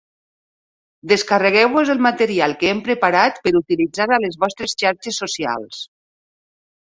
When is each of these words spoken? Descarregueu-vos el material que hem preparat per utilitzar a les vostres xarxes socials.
Descarregueu-vos 1.11 1.89
el 1.93 2.01
material 2.05 2.55
que 2.63 2.71
hem 2.71 2.81
preparat 2.87 3.37
per 3.47 3.53
utilitzar 3.59 4.07
a 4.15 4.19
les 4.25 4.39
vostres 4.45 4.75
xarxes 4.85 5.19
socials. 5.25 5.85